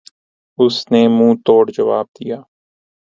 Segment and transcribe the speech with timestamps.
[0.57, 2.39] اس نے منہ توڑ جواب دیا۔